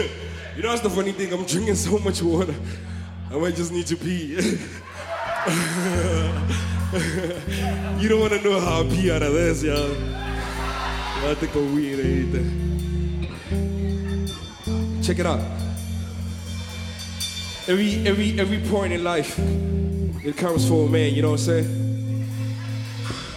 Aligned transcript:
You 0.56 0.64
know, 0.64 0.70
that's 0.70 0.82
the 0.82 0.90
funny 0.90 1.12
thing. 1.12 1.32
I'm 1.32 1.44
drinking 1.44 1.76
so 1.76 1.96
much 2.00 2.20
water. 2.22 2.56
I 3.30 3.38
might 3.38 3.54
just 3.54 3.70
need 3.72 3.86
to 3.86 3.96
pee. 3.96 4.34
you 7.98 8.08
don't 8.08 8.20
want 8.20 8.32
to 8.32 8.42
know 8.42 8.58
how 8.60 8.80
I 8.80 8.82
pee 8.90 9.12
out 9.12 9.22
of 9.22 9.32
this, 9.32 9.62
y'all. 9.62 9.94
I 11.24 11.34
think 11.34 11.54
weed 11.54 11.98
or 11.98 12.02
anything. 12.02 13.26
Check 15.02 15.18
it 15.20 15.26
out. 15.26 15.40
Every 17.68 18.06
every 18.06 18.40
every 18.40 18.58
point 18.68 18.92
in 18.92 19.04
life, 19.04 19.38
it 19.38 20.36
comes 20.36 20.66
for 20.68 20.88
a 20.88 20.90
man. 20.90 21.14
You 21.14 21.22
know 21.22 21.30
what 21.30 21.48
I'm 21.48 21.62
saying? 21.62 22.26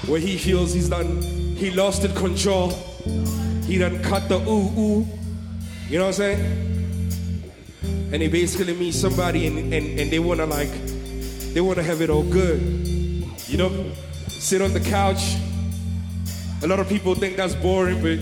Where 0.08 0.20
he 0.20 0.38
feels 0.38 0.73
he's 0.73 0.90
done, 0.90 1.22
he 1.22 1.70
lost 1.72 2.02
the 2.02 2.09
control. 2.09 2.72
He 3.66 3.77
done 3.77 4.02
cut 4.02 4.27
the 4.27 4.40
ooh 4.40 4.72
ooh. 4.77 5.08
You 5.90 6.00
know 6.00 6.05
what 6.05 6.20
I'm 6.20 6.38
saying? 6.38 6.73
and 8.14 8.22
they 8.22 8.28
basically 8.28 8.76
meet 8.76 8.94
somebody 8.94 9.48
and, 9.48 9.74
and, 9.74 10.00
and 10.00 10.12
they 10.12 10.20
want 10.20 10.40
to 10.40 10.46
like 10.46 10.70
they 11.55 11.62
want 11.62 11.78
to 11.78 11.84
have 11.84 12.00
it 12.00 12.12
all 12.12 12.24
good. 12.24 12.62
You 13.48 13.58
know? 13.58 13.91
Sit 14.27 14.62
on 14.62 14.72
the 14.72 14.80
couch. 14.80 15.36
A 16.62 16.68
lot 16.68 16.80
of 16.80 16.88
people 16.88 17.16
think 17.16 17.38
that's 17.38 17.55
boring 17.55 18.02
but 18.04 18.20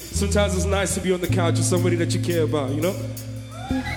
sometimes 0.00 0.56
it's 0.56 0.64
nice 0.64 0.94
to 0.94 1.00
be 1.02 1.12
on 1.12 1.20
the 1.20 1.28
couch 1.28 1.56
with 1.56 1.66
somebody 1.66 1.96
that 1.96 2.14
you 2.14 2.20
care 2.20 2.44
about 2.44 2.70
you 2.70 2.80
know? 2.80 2.96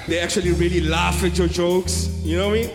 They 0.07 0.20
actually 0.20 0.52
really 0.52 0.82
laugh 0.82 1.23
at 1.23 1.38
your 1.38 1.48
jokes 1.48 2.09
you 2.23 2.38
know 2.38 2.49
what 2.49 2.57
i 2.57 2.62
mean? 2.62 2.71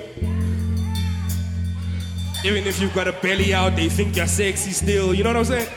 Even 2.45 2.67
if 2.67 2.81
you've 2.81 2.95
got 2.95 3.09
a 3.09 3.13
belly 3.13 3.55
out 3.55 3.77
they 3.77 3.89
think 3.89 4.17
you're 4.17 4.27
sexy 4.27 4.73
still 4.73 5.15
you 5.15 5.23
know 5.23 5.31
what 5.31 5.37
i'm 5.37 5.45
saying? 5.45 5.69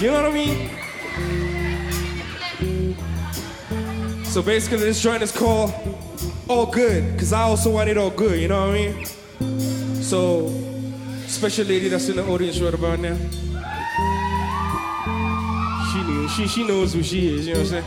You 0.00 0.10
know 0.10 0.22
what 0.22 0.30
i 0.30 0.32
mean 0.32 0.70
So 4.38 4.44
basically, 4.44 4.78
this 4.78 5.00
joint 5.02 5.20
is 5.20 5.32
called 5.32 5.74
All 6.46 6.66
Good, 6.66 7.12
because 7.12 7.32
I 7.32 7.40
also 7.40 7.70
want 7.72 7.90
it 7.90 7.98
all 7.98 8.10
good, 8.10 8.40
you 8.40 8.46
know 8.46 8.68
what 8.68 8.76
I 8.76 8.92
mean? 8.92 9.04
So, 10.00 10.48
special 11.26 11.66
lady 11.66 11.88
that's 11.88 12.08
in 12.08 12.14
the 12.14 12.24
audience 12.24 12.60
right 12.60 12.72
about 12.72 13.00
now. 13.00 13.16
She 15.90 16.02
knew, 16.04 16.28
she, 16.28 16.46
she 16.46 16.64
knows 16.64 16.92
who 16.92 17.02
she 17.02 17.34
is, 17.36 17.48
you 17.48 17.54
know 17.54 17.62
what 17.62 17.72
I'm 17.72 17.82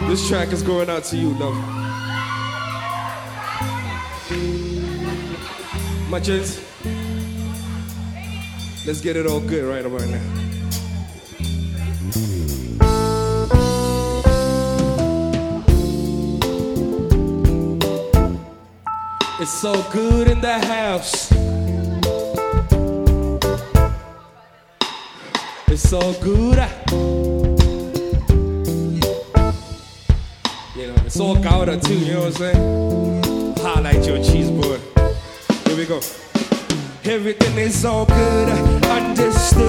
saying? 0.00 0.08
This 0.10 0.26
track 0.26 0.48
is 0.48 0.64
going 0.64 0.90
out 0.90 1.04
to 1.04 1.16
you, 1.16 1.28
love. 1.38 1.54
My 6.10 6.18
gents, 6.18 6.58
let's 8.84 9.00
get 9.00 9.14
it 9.14 9.24
all 9.24 9.38
good 9.38 9.62
right 9.72 9.86
about 9.86 10.08
now. 10.08 10.43
It's 19.44 19.60
so 19.60 19.74
good 19.92 20.26
in 20.28 20.40
the 20.40 20.58
house. 20.58 21.30
It's 25.68 25.82
so 25.82 26.14
good. 26.14 26.56
Ah. 26.58 26.70
You 30.74 30.86
know, 30.86 30.94
it's 31.04 31.20
all 31.20 31.36
gouda 31.36 31.78
too, 31.78 31.92
you 31.92 32.14
know 32.14 32.20
what 32.20 32.26
I'm 32.28 32.32
saying? 32.32 33.54
Highlight 33.58 34.06
your 34.06 34.24
cheese 34.24 34.50
boy. 34.50 34.78
Here 35.66 35.76
we 35.76 35.84
go. 35.84 36.00
Everything 37.04 37.58
is 37.58 37.84
all 37.84 38.06
good, 38.06 38.48
understood. 38.48 39.63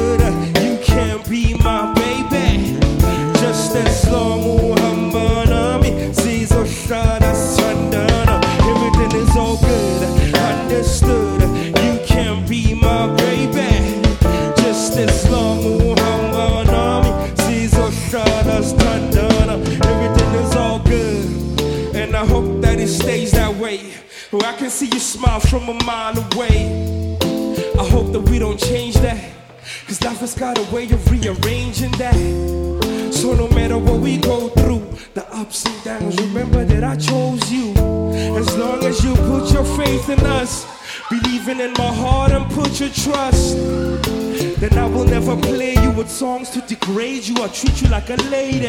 Where 24.35 24.53
I 24.53 24.57
can 24.57 24.69
see 24.69 24.87
you 24.87 24.99
smile 24.99 25.39
from 25.39 25.69
a 25.69 25.83
mile 25.85 26.19
away. 26.19 27.17
I 27.79 27.87
hope 27.87 28.11
that 28.11 28.19
we 28.29 28.37
don't 28.37 28.59
change 28.59 28.95
that. 28.95 29.31
Cause 29.87 30.03
life 30.03 30.19
has 30.19 30.35
got 30.35 30.57
a 30.57 30.75
way 30.75 30.83
of 30.91 31.09
rearranging 31.09 31.91
that. 31.91 33.13
So 33.13 33.33
no 33.33 33.47
matter 33.55 33.77
what 33.77 34.01
we 34.01 34.17
go 34.17 34.49
through, 34.49 34.85
the 35.13 35.25
ups 35.31 35.65
and 35.65 35.83
downs, 35.85 36.19
remember 36.19 36.65
that 36.65 36.83
I 36.83 36.97
chose 36.97 37.49
you. 37.49 37.71
As 38.35 38.57
long 38.57 38.83
as 38.83 39.01
you 39.05 39.15
put 39.15 39.53
your 39.53 39.63
faith 39.63 40.09
in 40.09 40.19
us, 40.25 40.67
believing 41.09 41.61
in 41.61 41.71
my 41.77 41.93
heart 41.93 42.33
and 42.33 42.45
put 42.52 42.77
your 42.77 42.89
trust, 42.89 43.55
then 44.59 44.77
I 44.77 44.85
will 44.85 45.05
never 45.05 45.37
play 45.37 45.75
you 45.75 45.91
with 45.91 46.09
songs 46.09 46.49
to 46.49 46.61
degrade 46.61 47.25
you 47.25 47.41
or 47.41 47.47
treat 47.47 47.81
you 47.81 47.87
like 47.87 48.09
a 48.09 48.17
lady. 48.29 48.67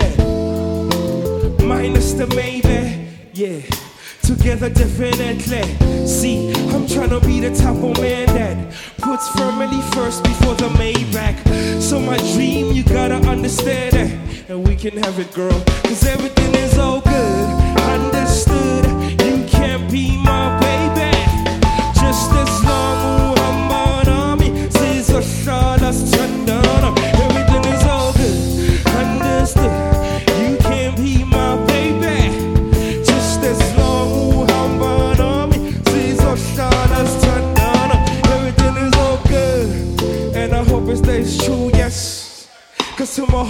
Minus 1.66 2.12
the 2.12 2.28
maybe, 2.36 3.08
yeah. 3.32 3.85
Together 4.26 4.68
definitely. 4.68 6.04
See, 6.04 6.52
I'm 6.74 6.88
trying 6.88 7.10
to 7.10 7.20
be 7.20 7.38
the 7.38 7.54
type 7.54 7.76
of 7.76 7.96
man 8.00 8.26
that 8.34 8.74
puts 8.98 9.28
family 9.38 9.80
first 9.92 10.24
before 10.24 10.56
the 10.56 10.68
Maybach. 10.70 11.80
So 11.80 12.00
my 12.00 12.16
dream, 12.34 12.72
you 12.72 12.82
gotta 12.82 13.14
understand 13.28 13.94
it. 13.94 14.50
And 14.50 14.66
we 14.66 14.74
can 14.74 14.96
have 14.96 15.20
it, 15.20 15.32
girl. 15.32 15.62
Cause 15.84 16.04
everything 16.04 16.54
is 16.56 16.76
all 16.76 17.02
good. 17.02 17.35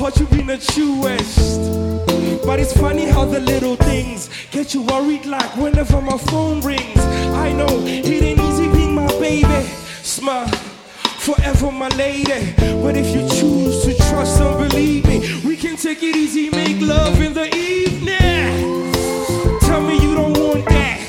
Heart 0.06 0.21
you've 0.21 0.31
been 0.31 0.47
the 0.47 0.59
truest. 0.59 2.47
But 2.47 2.61
it's 2.61 2.72
funny 2.72 3.06
how 3.06 3.25
the 3.25 3.41
little 3.41 3.75
things 3.75 4.31
get 4.53 4.72
you 4.72 4.83
worried 4.83 5.27
like 5.27 5.56
whenever 5.56 6.00
my 6.00 6.17
phone 6.17 6.61
rings. 6.61 7.00
I 7.34 7.50
know 7.50 7.67
it 7.84 8.06
ain't 8.06 8.39
easy 8.39 8.69
being 8.69 8.95
my 8.95 9.09
baby. 9.19 9.66
Smile 10.05 10.47
forever 11.19 11.72
my 11.72 11.89
lady. 11.97 12.55
But 12.84 12.97
if 12.97 13.12
you 13.16 13.28
choose 13.28 13.83
to 13.83 13.97
trust 14.09 14.41
and 14.41 14.71
believe 14.71 15.06
me, 15.06 15.41
we 15.45 15.56
can 15.56 15.75
take 15.75 16.05
it 16.05 16.15
easy, 16.15 16.50
make 16.50 16.81
love 16.81 17.21
in 17.21 17.34
the 17.34 17.53
evening. 17.56 18.93
Tell 19.62 19.81
me 19.81 19.95
you 19.95 20.15
don't 20.15 20.39
want 20.39 20.66
that. 20.66 21.00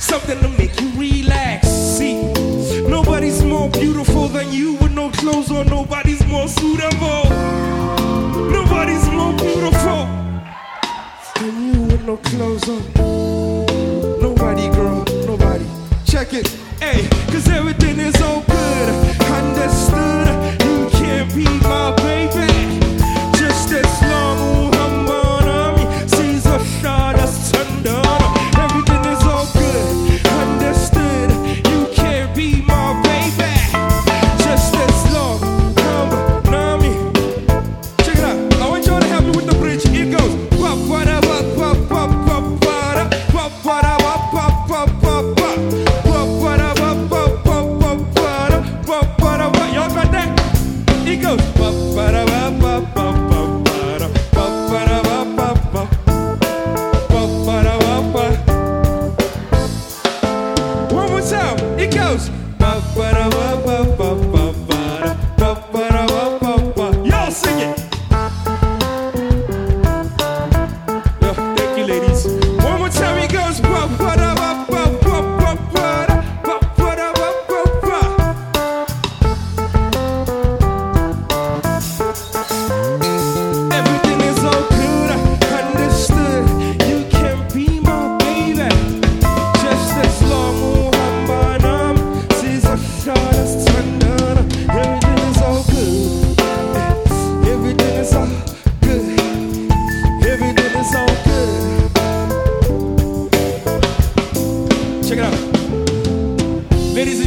Something 0.00 0.40
to 0.40 0.48
make 0.58 0.80
you 0.80 0.90
relax. 0.98 1.68
See, 1.68 2.20
nobody's 2.82 3.44
more 3.44 3.70
beautiful 3.70 4.26
than 4.26 4.52
you 4.52 4.74
with 4.74 4.92
no 4.92 5.08
clothes 5.12 5.52
on. 5.52 5.68
Nobody's 5.68 6.26
more 6.26 6.48
suitable. 6.48 7.75
Nobody's 8.52 9.08
more 9.10 9.32
beautiful 9.32 10.06
than 11.40 11.54
you 11.66 11.80
with 11.82 12.04
no 12.04 12.16
clothes 12.18 12.68
on. 12.68 12.82
Nobody, 14.20 14.68
girl, 14.76 15.04
nobody. 15.26 15.66
Check 16.04 16.34
it, 16.34 16.46
hey, 16.80 17.08
cause 17.32 17.48
everything 17.48 17.98
is 17.98 18.20
all 18.22 18.42
good. 18.42 19.20
Understood, 19.38 20.28
you 20.62 20.88
can't 20.90 21.34
be 21.34 21.44
my 21.66 21.95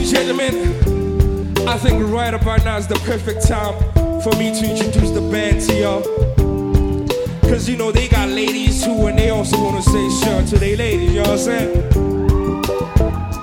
gentlemen, 0.10 0.56
I 1.68 1.78
think 1.78 2.12
right 2.12 2.34
about 2.34 2.66
now 2.66 2.78
is 2.78 2.88
the 2.88 2.96
perfect 3.06 3.48
time 3.48 3.78
for 4.22 4.36
me 4.38 4.52
to 4.60 4.70
introduce 4.70 5.12
the 5.12 5.22
band 5.32 5.62
to 5.62 5.80
y'all. 5.80 6.02
Cause 7.42 7.70
you 7.70 7.78
know 7.78 7.92
they 7.92 8.08
got 8.08 8.30
ladies 8.30 8.84
too, 8.84 9.06
and 9.06 9.18
they 9.20 9.30
also 9.30 9.64
wanna 9.64 9.84
say 9.84 10.10
sure 10.10 10.42
to 10.48 10.58
their 10.58 10.76
ladies, 10.78 11.14
you 11.14 11.22
know 11.22 11.30
what 11.30 11.32
I'm 11.32 11.38
saying? 11.38 11.92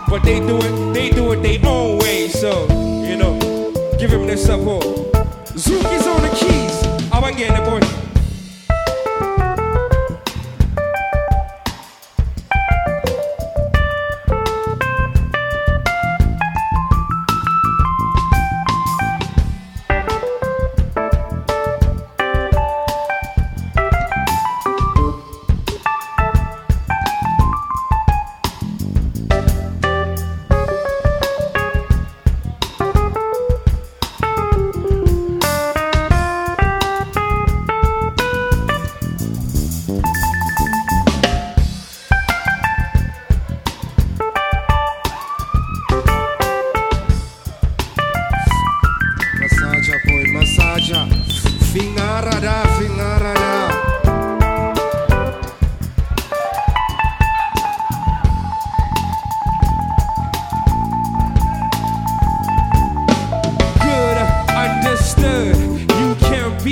But 0.08 0.24
they 0.24 0.40
do 0.40 0.56
it, 0.56 0.94
they 0.94 1.10
do 1.10 1.32
it 1.32 1.42
their 1.42 1.70
own 1.70 1.98
way, 1.98 2.28
so 2.28 2.66
you 3.04 3.16
know, 3.16 3.38
give 3.98 4.10
them 4.10 4.26
their 4.26 4.36
support. 4.36 4.82
Zuki's 5.54 6.06
on 6.06 6.22
the 6.22 6.30
keys, 6.34 7.12
I'm 7.12 7.32
getting 7.36 7.56
it, 7.56 7.64
boy. 7.64 8.15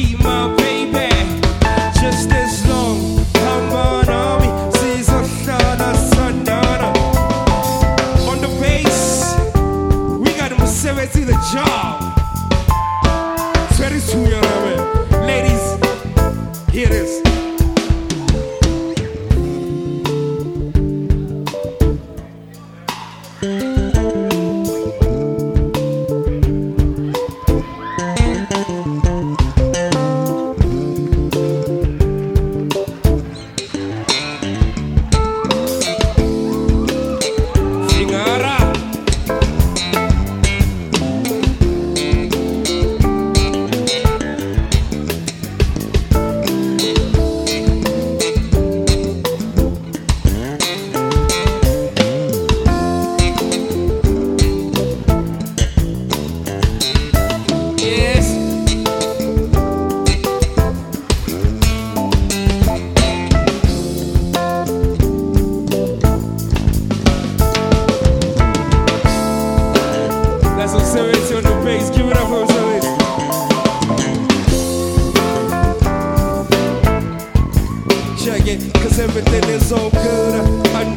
Be 0.04 0.16
my 0.16 0.63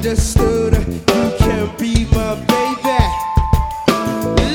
Understood. 0.07 0.73
You 0.73 1.33
can 1.37 1.75
be 1.77 2.05
my 2.15 2.35
baby. 2.47 2.97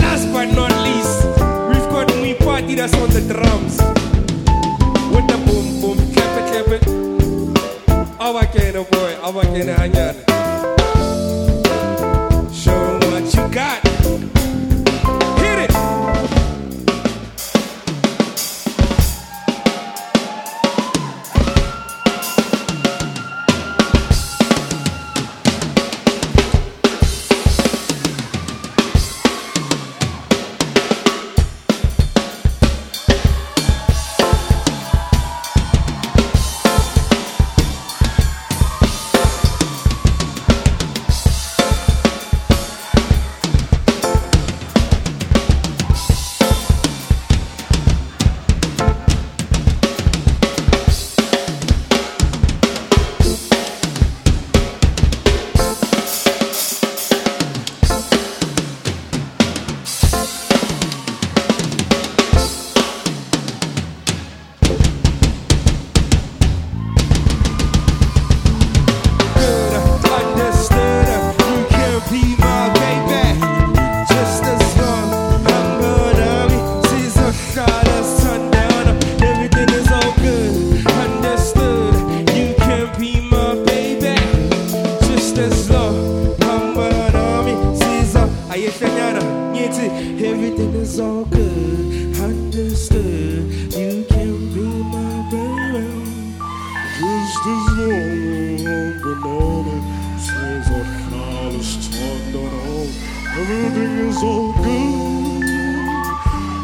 Last 0.01 0.33
but 0.33 0.47
not 0.55 0.73
least, 0.83 1.27
we've 1.69 1.91
got 1.93 2.09
me 2.23 2.33
party 2.33 2.75
that's 2.75 2.95
on 2.95 3.11
the 3.11 3.21
drums. 3.21 3.77
With 5.15 5.29
the 5.29 5.37
boom 5.45 5.83
boom, 5.83 5.99
clap 6.15 6.39
it, 6.39 6.47
clap 6.49 6.69
it. 6.69 8.19
Awa 8.19 8.47
kena 8.47 8.79
oh 8.79 8.85
boy, 8.91 9.15
awa 9.23 9.43
kena 9.53 10.32
All 104.25 104.53
good. 104.53 105.43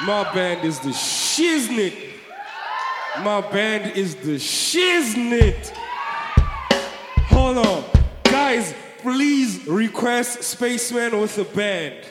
My 0.07 0.23
band 0.35 0.65
is 0.65 0.81
the 0.81 0.89
shiznit. 0.91 1.95
My 3.23 3.41
band 3.41 3.97
is 3.97 4.17
the 4.17 4.37
shiznit. 4.37 5.73
Hold 7.29 7.59
on. 7.59 7.85
Guys, 8.25 8.75
please 9.03 9.67
request 9.67 10.43
Spaceman 10.43 11.19
with 11.21 11.39
a 11.39 11.45
band. 11.45 12.05